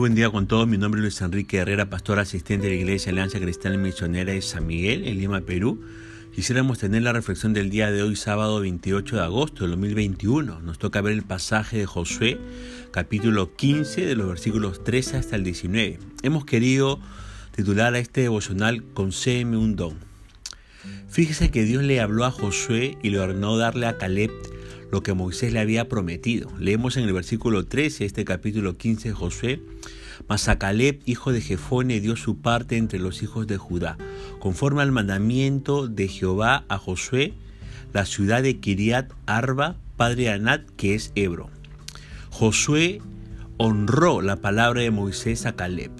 [0.00, 0.66] buen día con todos.
[0.66, 4.40] Mi nombre es Luis Enrique Herrera, pastor asistente de la Iglesia Alianza Cristiana Misionera de
[4.40, 5.78] San Miguel, en Lima, Perú.
[6.34, 10.60] Quisiéramos tener la reflexión del día de hoy, sábado 28 de agosto de 2021.
[10.60, 12.40] Nos toca ver el pasaje de Josué,
[12.92, 15.98] capítulo 15, de los versículos 13 hasta el 19.
[16.22, 16.98] Hemos querido
[17.54, 19.96] titular a este devocional Concédeme un don.
[21.10, 24.30] Fíjese que Dios le habló a Josué y le ordenó darle a Caleb
[24.90, 26.50] lo que Moisés le había prometido.
[26.58, 29.62] Leemos en el versículo 13 este capítulo 15 de Josué.
[30.28, 33.96] Mas a Caleb, hijo de Jefone, dio su parte entre los hijos de Judá,
[34.38, 37.32] conforme al mandamiento de Jehová a Josué,
[37.92, 41.48] la ciudad de Kiriat Arba, padre de Anat, que es Hebro.
[42.30, 43.00] Josué
[43.56, 45.90] honró la palabra de Moisés a Caleb.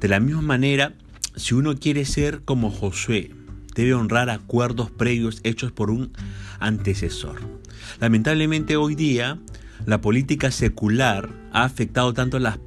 [0.00, 0.94] De la misma manera,
[1.36, 3.32] si uno quiere ser como Josué,
[3.74, 6.12] debe honrar acuerdos previos hechos por un
[6.60, 7.38] antecesor.
[8.00, 9.38] Lamentablemente hoy día
[9.86, 12.58] la política secular ha afectado tanto las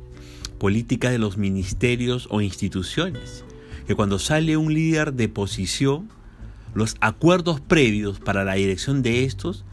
[0.58, 3.44] políticas de los ministerios o instituciones
[3.88, 6.10] que cuando sale un líder de posición,
[6.74, 9.66] los acuerdos previos para la dirección de estos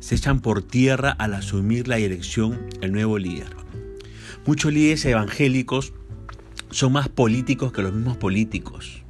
[0.00, 3.48] se echan por tierra al asumir la dirección el nuevo líder.
[4.46, 5.92] Muchos líderes evangélicos
[6.70, 9.02] son más políticos que los mismos políticos.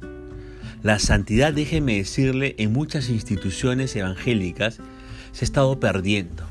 [0.83, 4.79] La santidad, déjeme decirle, en muchas instituciones evangélicas
[5.31, 6.43] se ha estado perdiendo.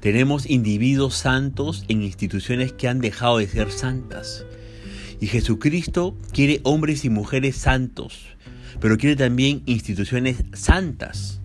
[0.00, 4.44] Tenemos individuos santos en instituciones que han dejado de ser santas.
[5.20, 8.26] Y Jesucristo quiere hombres y mujeres santos,
[8.80, 11.40] pero quiere también instituciones santas.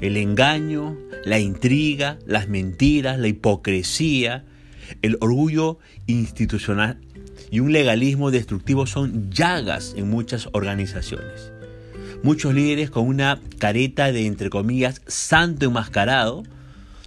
[0.00, 4.44] El engaño, la intriga, las mentiras, la hipocresía,
[5.02, 6.98] el orgullo institucional
[7.50, 11.53] y un legalismo destructivo son llagas en muchas organizaciones.
[12.24, 16.42] Muchos líderes con una careta de, entre comillas, santo enmascarado,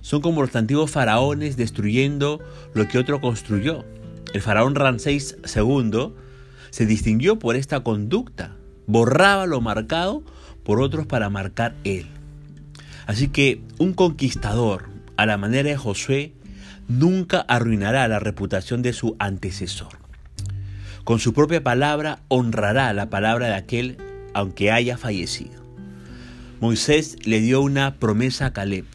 [0.01, 2.39] son como los antiguos faraones destruyendo
[2.75, 3.83] lo que otro construyó.
[4.35, 6.13] El faraón Ramsés II
[6.69, 10.21] se distinguió por esta conducta, borraba lo marcado
[10.63, 12.05] por otros para marcar él.
[13.07, 14.83] Así que un conquistador,
[15.17, 16.33] a la manera de Josué,
[16.87, 19.97] nunca arruinará la reputación de su antecesor.
[21.03, 23.97] Con su propia palabra honrará la palabra de aquel
[24.37, 25.63] aunque haya fallecido.
[26.59, 28.85] Moisés le dio una promesa a Caleb.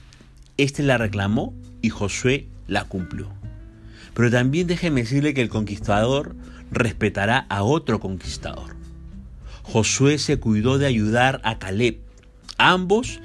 [0.56, 3.28] Este la reclamó y Josué la cumplió.
[4.14, 6.36] Pero también déjeme decirle que el conquistador
[6.70, 8.76] respetará a otro conquistador.
[9.64, 11.98] Josué se cuidó de ayudar a Caleb,
[12.56, 13.18] ambos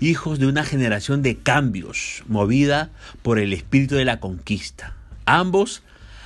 [0.00, 2.88] hijos de una generación de cambios, movida
[3.20, 4.96] por el espíritu de la conquista.
[5.26, 5.82] Ambos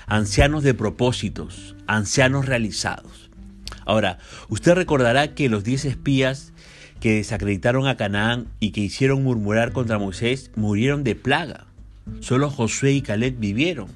[0.06, 3.25] ancianos de propósitos, ancianos realizados.
[3.86, 6.52] Ahora, usted recordará que los diez espías
[7.00, 11.66] que desacreditaron a Canaán y que hicieron murmurar contra Moisés murieron de plaga.
[12.20, 13.88] Solo Josué y Caleb vivieron.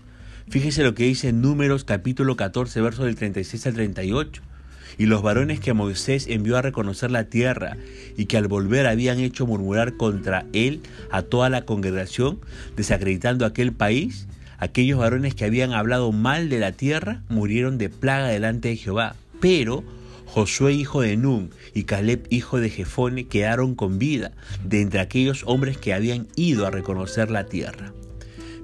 [0.48, 4.42] Fíjese lo que dice en Números capítulo 14, versos del 36 al 38.
[4.98, 7.76] Y los varones que Moisés envió a reconocer la tierra
[8.16, 12.40] y que al volver habían hecho murmurar contra él a toda la congregación,
[12.76, 14.26] desacreditando aquel país,
[14.58, 19.16] aquellos varones que habían hablado mal de la tierra murieron de plaga delante de Jehová.
[19.40, 19.84] Pero
[20.26, 24.30] Josué hijo de Nun y Caleb hijo de Jefone quedaron con vida
[24.64, 27.92] de entre aquellos hombres que habían ido a reconocer la tierra.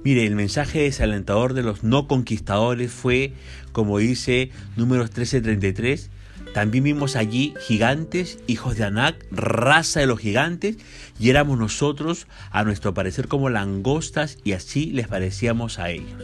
[0.05, 3.33] Mire, el mensaje desalentador de los no conquistadores fue,
[3.73, 6.09] como dice números 13:33,
[6.53, 10.77] también vimos allí gigantes, hijos de Anac, raza de los gigantes,
[11.19, 16.23] y éramos nosotros, a nuestro parecer, como langostas, y así les parecíamos a ellos.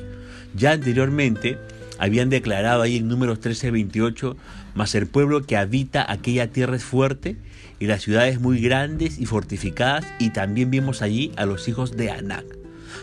[0.55, 1.57] Ya anteriormente,
[1.99, 4.35] habían declarado ahí en números 13-28,
[4.75, 7.37] mas el pueblo que habita aquella tierra es fuerte
[7.79, 12.11] y las ciudades muy grandes y fortificadas y también vimos allí a los hijos de
[12.11, 12.45] Anac.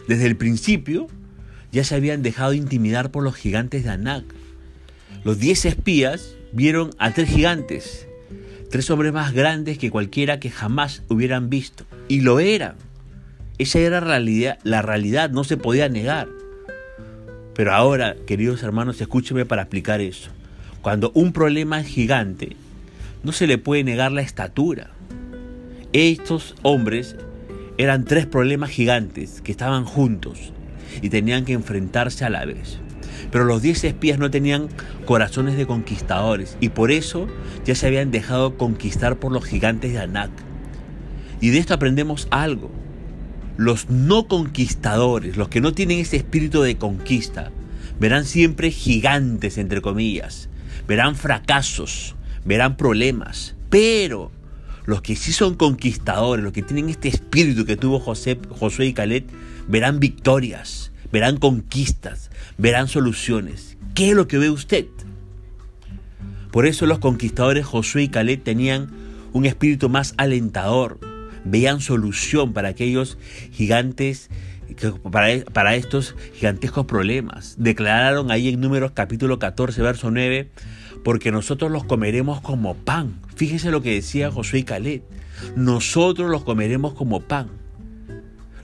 [0.08, 1.08] Desde el principio
[1.72, 4.24] ya se habían dejado intimidar por los gigantes de Anac.
[5.24, 8.06] Los diez espías vieron a tres gigantes,
[8.70, 11.84] tres hombres más grandes que cualquiera que jamás hubieran visto.
[12.08, 12.74] Y lo eran.
[13.58, 16.28] Esa era la realidad, la realidad no se podía negar.
[17.54, 20.30] Pero ahora, queridos hermanos, escúcheme para explicar eso.
[20.82, 22.56] Cuando un problema es gigante,
[23.22, 24.90] no se le puede negar la estatura.
[25.92, 27.16] Estos hombres
[27.76, 30.52] eran tres problemas gigantes que estaban juntos
[31.02, 32.78] y tenían que enfrentarse a la vez.
[33.30, 34.68] Pero los diez espías no tenían
[35.04, 37.26] corazones de conquistadores y por eso
[37.64, 40.30] ya se habían dejado conquistar por los gigantes de Anak.
[41.40, 42.70] Y de esto aprendemos algo.
[43.60, 47.50] Los no conquistadores, los que no tienen ese espíritu de conquista,
[47.98, 50.48] verán siempre gigantes, entre comillas,
[50.88, 52.14] verán fracasos,
[52.46, 54.32] verán problemas, pero
[54.86, 58.92] los que sí son conquistadores, los que tienen este espíritu que tuvo José, Josué y
[58.94, 59.24] Caleb,
[59.68, 63.76] verán victorias, verán conquistas, verán soluciones.
[63.92, 64.86] ¿Qué es lo que ve usted?
[66.50, 68.88] Por eso los conquistadores Josué y Caleb tenían
[69.34, 71.09] un espíritu más alentador,
[71.44, 73.18] veían solución para aquellos
[73.52, 74.30] gigantes,
[75.10, 77.56] para, para estos gigantescos problemas.
[77.58, 80.50] Declararon ahí en Números capítulo 14, verso 9,
[81.04, 83.20] porque nosotros los comeremos como pan.
[83.36, 85.02] Fíjese lo que decía Josué y Caleb.
[85.56, 87.48] Nosotros los comeremos como pan.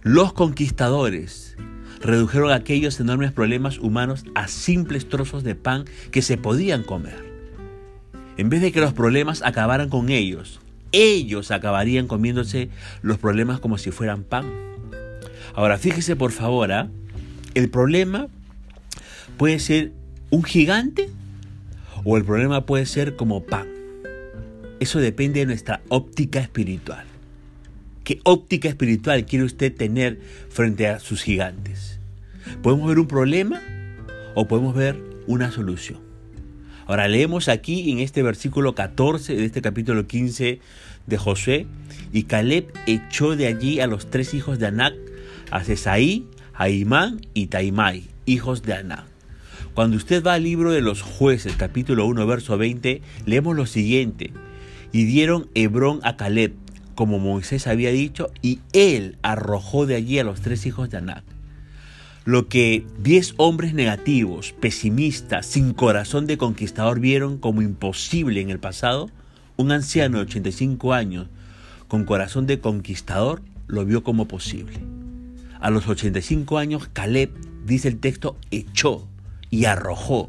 [0.02, 1.56] Los conquistadores
[2.00, 7.24] redujeron aquellos enormes problemas humanos a simples trozos de pan que se podían comer.
[8.36, 10.60] En vez de que los problemas acabaran con ellos,
[10.96, 12.70] ellos acabarían comiéndose
[13.02, 14.46] los problemas como si fueran pan.
[15.54, 16.88] Ahora, fíjese por favor, ¿ah?
[17.54, 18.28] el problema
[19.36, 19.92] puede ser
[20.30, 21.10] un gigante
[22.04, 23.66] o el problema puede ser como pan.
[24.80, 27.04] Eso depende de nuestra óptica espiritual.
[28.04, 31.98] ¿Qué óptica espiritual quiere usted tener frente a sus gigantes?
[32.62, 33.60] ¿Podemos ver un problema
[34.34, 36.05] o podemos ver una solución?
[36.86, 40.60] Ahora leemos aquí en este versículo 14 de este capítulo 15
[41.06, 41.66] de Josué,
[42.12, 44.94] y Caleb echó de allí a los tres hijos de Anac,
[45.50, 49.04] a Cesaí, a Imán y Taimai, hijos de Anac.
[49.74, 54.32] Cuando usted va al libro de los jueces, capítulo 1, verso 20, leemos lo siguiente,
[54.92, 56.54] y dieron Hebrón a Caleb,
[56.94, 61.35] como Moisés había dicho, y él arrojó de allí a los tres hijos de Anac.
[62.26, 68.58] Lo que diez hombres negativos, pesimistas, sin corazón de conquistador vieron como imposible en el
[68.58, 69.08] pasado,
[69.56, 71.28] un anciano de 85 años
[71.86, 74.80] con corazón de conquistador lo vio como posible.
[75.60, 77.30] A los 85 años, Caleb,
[77.64, 79.06] dice el texto, echó
[79.48, 80.28] y arrojó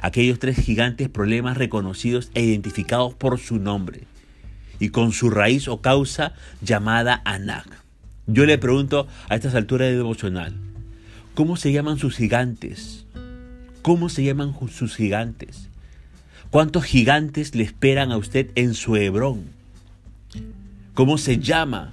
[0.00, 4.04] aquellos tres gigantes problemas reconocidos e identificados por su nombre
[4.80, 6.32] y con su raíz o causa
[6.62, 7.84] llamada Anak.
[8.26, 10.54] Yo le pregunto a estas alturas de devocional,
[11.34, 13.06] ¿Cómo se llaman sus gigantes?
[13.82, 15.68] ¿Cómo se llaman sus gigantes?
[16.50, 19.46] ¿Cuántos gigantes le esperan a usted en su Hebrón?
[20.94, 21.92] ¿Cómo se llama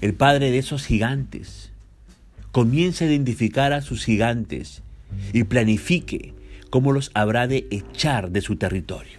[0.00, 1.70] el padre de esos gigantes?
[2.50, 4.82] Comience a identificar a sus gigantes
[5.34, 6.32] y planifique
[6.70, 9.18] cómo los habrá de echar de su territorio.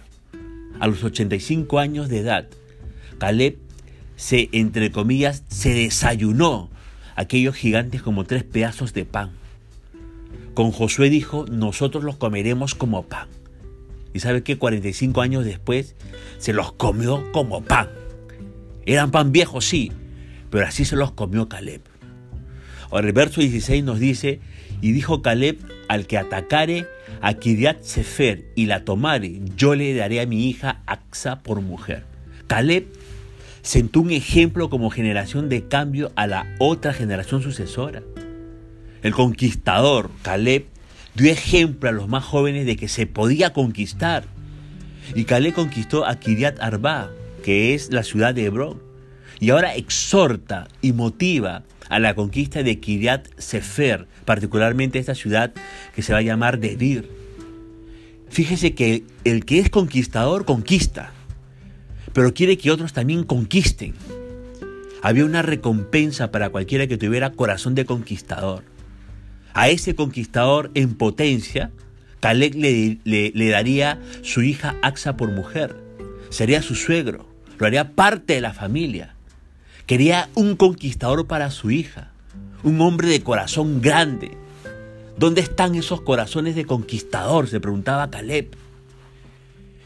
[0.80, 2.48] A los 85 años de edad,
[3.18, 3.56] Caleb
[4.16, 6.70] se, entre comillas, se desayunó
[7.14, 9.30] aquellos gigantes como tres pedazos de pan.
[10.54, 13.28] Con Josué dijo, nosotros los comeremos como pan.
[14.12, 15.94] Y sabe que 45 años después
[16.38, 17.88] se los comió como pan.
[18.84, 19.92] Eran pan viejo, sí,
[20.50, 21.82] pero así se los comió Caleb.
[22.90, 24.40] Ahora el verso 16 nos dice,
[24.80, 26.86] y dijo Caleb, al que atacare
[27.20, 32.04] a Kiriat Sefer y la tomare, yo le daré a mi hija Axa por mujer.
[32.46, 32.86] Caleb
[33.62, 38.02] sentó un ejemplo como generación de cambio a la otra generación sucesora.
[39.02, 40.66] El conquistador, Caleb,
[41.14, 44.24] dio ejemplo a los más jóvenes de que se podía conquistar.
[45.14, 47.10] Y Caleb conquistó a Kiriat Arba,
[47.42, 48.82] que es la ciudad de Hebrón.
[49.40, 55.52] Y ahora exhorta y motiva a la conquista de Kiriat Sefer, particularmente esta ciudad
[55.94, 57.10] que se va a llamar Dedir.
[58.28, 61.12] Fíjese que el que es conquistador conquista,
[62.12, 63.94] pero quiere que otros también conquisten.
[65.02, 68.69] Había una recompensa para cualquiera que tuviera corazón de conquistador.
[69.54, 71.70] A ese conquistador en potencia,
[72.20, 75.76] Caleb le, daría su hija Axa por mujer.
[76.28, 77.26] Sería su suegro,
[77.58, 79.14] lo haría parte de la familia.
[79.86, 82.12] Quería un conquistador para su hija,
[82.62, 84.36] un hombre de corazón grande.
[85.18, 87.48] ¿Dónde están esos corazones de conquistador?
[87.48, 88.54] se preguntaba Caleb.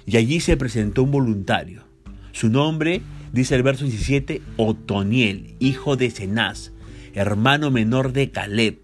[0.07, 1.85] Y allí se presentó un voluntario.
[2.33, 3.01] Su nombre,
[3.33, 6.73] dice el verso 17, Otoniel, hijo de Cenaz,
[7.15, 8.84] hermano menor de Caleb.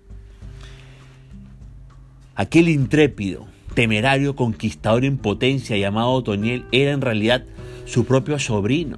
[2.41, 7.45] Aquel intrépido, temerario conquistador en potencia llamado Otoniel era en realidad
[7.85, 8.97] su propio sobrino.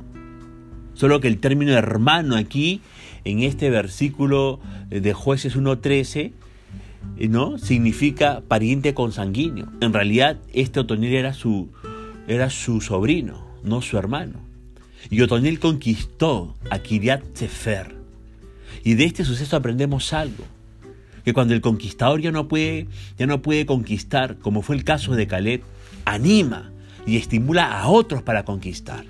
[0.94, 2.82] Solo que el término hermano aquí,
[3.24, 6.30] en este versículo de jueces 1.13,
[7.30, 7.58] ¿no?
[7.58, 9.66] significa pariente consanguíneo.
[9.80, 11.68] En realidad, este Otoniel era su,
[12.28, 14.38] era su sobrino, no su hermano.
[15.10, 17.92] Y Otoniel conquistó a Kiriat Sefer.
[18.84, 20.44] Y de este suceso aprendemos algo
[21.24, 22.86] que cuando el conquistador ya no puede,
[23.18, 25.62] ya no puede conquistar, como fue el caso de Caleb,
[26.04, 26.70] anima
[27.06, 29.04] y estimula a otros para conquistar.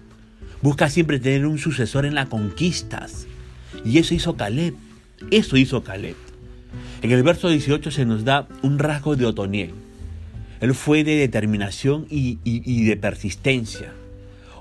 [0.62, 3.26] Busca siempre tener un sucesor en las conquistas.
[3.85, 4.75] Y eso hizo Caleb.
[5.31, 6.16] Eso hizo Caleb.
[7.02, 9.73] En el verso 18 se nos da un rasgo de Otoniel.
[10.61, 13.92] Él fue de determinación y, de persistencia.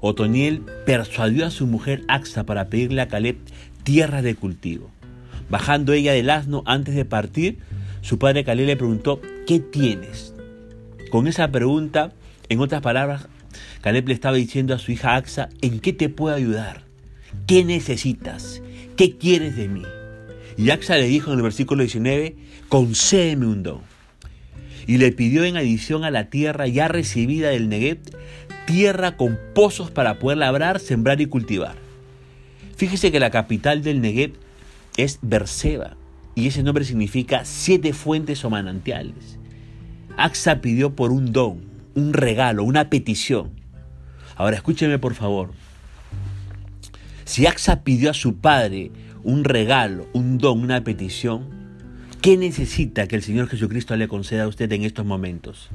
[0.01, 3.37] Otoniel persuadió a su mujer Axa para pedirle a Caleb
[3.83, 4.89] tierra de cultivo.
[5.51, 7.57] Bajando ella del asno antes de partir,
[7.99, 10.33] su padre Caleb le preguntó, ¿qué tienes?
[11.11, 12.13] Con esa pregunta,
[12.47, 13.27] en otras palabras,
[13.81, 16.85] Caleb le estaba diciendo a su hija Axa, ¿en qué te puedo ayudar?
[17.47, 18.61] ¿Qué necesitas?
[18.95, 19.83] ¿Qué quieres de mí?
[20.57, 22.37] Y Axa le dijo en el versículo 19,
[22.69, 23.81] concédeme un don.
[24.87, 27.99] Y le pidió en adición a la tierra ya recibida del Negev,
[28.65, 31.75] tierra con pozos para poder labrar, sembrar y cultivar.
[32.77, 34.31] Fíjese que la capital del Negev
[34.97, 35.95] es Berseba,
[36.35, 39.37] y ese nombre significa siete fuentes o manantiales.
[40.17, 41.61] Axa pidió por un don,
[41.95, 43.51] un regalo, una petición.
[44.35, 45.51] Ahora escúcheme por favor.
[47.25, 48.91] Si Axa pidió a su padre
[49.23, 51.47] un regalo, un don, una petición,
[52.21, 55.69] ¿qué necesita que el Señor Jesucristo le conceda a usted en estos momentos?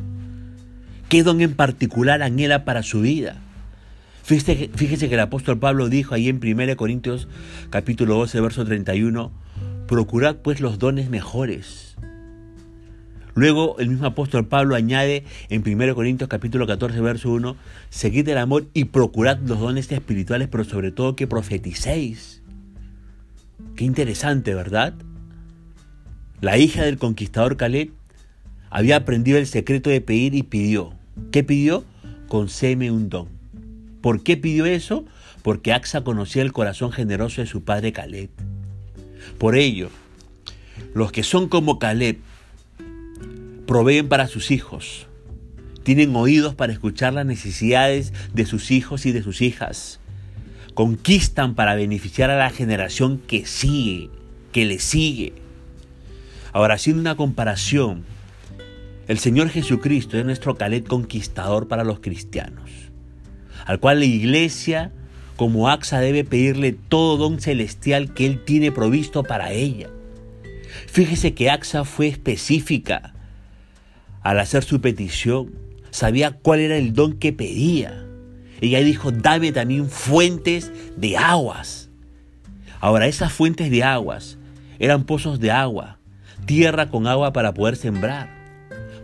[1.08, 3.36] ¿Qué don en particular anhela para su vida?
[4.26, 7.28] Fíjese, que el apóstol Pablo dijo ahí en 1 Corintios
[7.70, 9.30] capítulo 12, verso 31,
[9.86, 11.94] procurad pues los dones mejores.
[13.36, 17.54] Luego el mismo apóstol Pablo añade en 1 Corintios capítulo 14, verso 1,
[17.88, 22.42] seguid el amor y procurad los dones espirituales, pero sobre todo que profeticéis.
[23.76, 24.94] Qué interesante, ¿verdad?
[26.40, 27.92] La hija del conquistador Caleb
[28.70, 30.94] había aprendido el secreto de pedir y pidió.
[31.30, 31.84] ¿Qué pidió?
[32.26, 33.35] Concéme un don.
[34.06, 35.04] ¿Por qué pidió eso?
[35.42, 38.30] Porque Axa conocía el corazón generoso de su padre Caleb.
[39.36, 39.90] Por ello,
[40.94, 42.18] los que son como Caleb
[43.66, 45.08] proveen para sus hijos,
[45.82, 49.98] tienen oídos para escuchar las necesidades de sus hijos y de sus hijas,
[50.74, 54.08] conquistan para beneficiar a la generación que sigue,
[54.52, 55.32] que le sigue.
[56.52, 58.04] Ahora, haciendo una comparación,
[59.08, 62.70] el Señor Jesucristo es nuestro calet conquistador para los cristianos,
[63.66, 64.92] al cual la iglesia
[65.36, 69.90] como AXA debe pedirle todo don celestial que Él tiene provisto para ella.
[70.86, 73.12] Fíjese que AXA fue específica
[74.22, 75.54] al hacer su petición,
[75.90, 78.04] sabía cuál era el don que pedía.
[78.60, 81.90] Ella dijo, dame también fuentes de aguas.
[82.80, 84.38] Ahora, esas fuentes de aguas
[84.78, 85.98] eran pozos de agua,
[86.46, 88.35] tierra con agua para poder sembrar.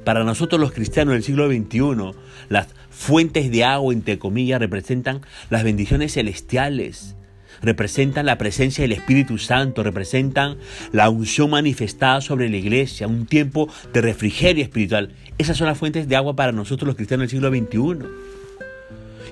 [0.05, 2.19] Para nosotros los cristianos del siglo XXI,
[2.49, 7.15] las fuentes de agua, entre comillas, representan las bendiciones celestiales,
[7.63, 10.57] representan la presencia del Espíritu Santo, representan
[10.91, 15.11] la unción manifestada sobre la iglesia, un tiempo de refrigerio espiritual.
[15.39, 18.07] Esas son las fuentes de agua para nosotros los cristianos del siglo XXI.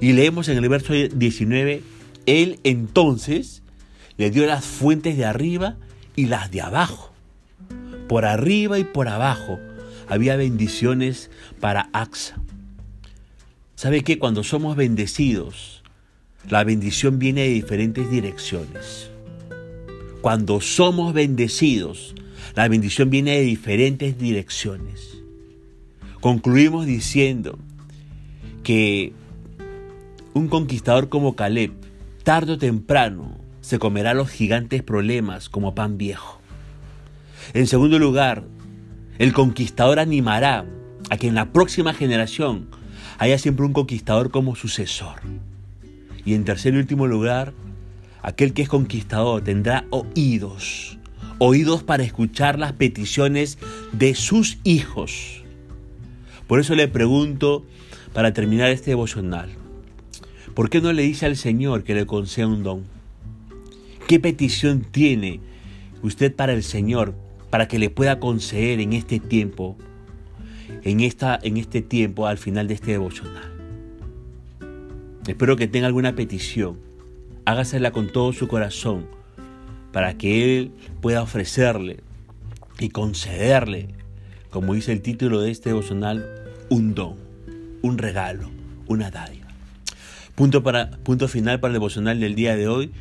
[0.01, 1.83] Y leemos en el verso 19,
[2.27, 3.63] Él entonces
[4.17, 5.77] le dio las fuentes de arriba
[6.15, 7.13] y las de abajo.
[8.09, 9.59] Por arriba y por abajo
[10.11, 12.37] había bendiciones para Axa.
[13.77, 14.19] ¿Sabe qué?
[14.19, 15.83] Cuando somos bendecidos,
[16.49, 19.11] la bendición viene de diferentes direcciones.
[20.21, 22.15] Cuando somos bendecidos,
[22.57, 25.23] la bendición viene de diferentes direcciones.
[26.21, 27.59] Concluimos diciendo
[28.65, 29.13] que
[30.35, 31.73] un conquistador como Caleb,
[32.25, 36.41] tarde o temprano, se comerá los gigantes problemas como pan viejo.
[37.55, 38.45] En segundo lugar,
[39.21, 40.65] el conquistador animará
[41.11, 42.69] a que en la próxima generación
[43.19, 45.21] haya siempre un conquistador como sucesor.
[46.25, 47.53] Y en tercer y último lugar,
[48.23, 50.99] aquel que es conquistador tendrá oídos,
[51.39, 53.59] oídos para escuchar las peticiones
[53.93, 55.45] de sus hijos.
[56.47, 57.67] Por eso le pregunto,
[58.15, 59.51] para terminar este devocional,
[60.55, 62.85] ¿Por qué no le dice al Señor que le conceda un don?
[64.09, 65.41] ¿Qué petición tiene
[66.03, 67.15] usted para el Señor
[67.51, 69.77] para que le pueda conceder en este tiempo,
[70.83, 73.53] en, esta, en este tiempo al final de este devocional?
[75.27, 76.79] Espero que tenga alguna petición.
[77.45, 79.07] Hágasela con todo su corazón
[79.93, 82.01] para que Él pueda ofrecerle
[82.79, 83.89] y concederle,
[84.51, 86.27] como dice el título de este devocional,
[86.69, 87.17] un don,
[87.83, 88.51] un regalo,
[88.87, 89.49] una dádiva.
[90.35, 92.93] Punto, para, punto final para el devocional del día de hoy.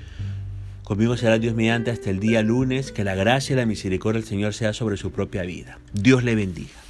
[0.90, 2.92] Conmigo será Dios mediante hasta el día lunes.
[2.92, 5.78] Que la gracia y la misericordia del Señor sea sobre su propia vida.
[5.94, 6.89] Dios le bendiga.